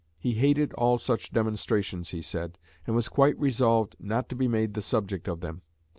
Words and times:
He 0.17 0.31
hated 0.33 0.73
all 0.73 0.97
such 0.97 1.31
demonstrations, 1.31 2.09
he 2.09 2.23
said, 2.23 2.57
and 2.87 2.95
was 2.95 3.07
quite 3.07 3.37
resolved 3.39 3.95
not 3.99 4.29
to 4.29 4.35
be 4.35 4.47
made 4.47 4.73
the 4.73 4.81
subject 4.81 5.27
of 5.27 5.41
them. 5.41 5.61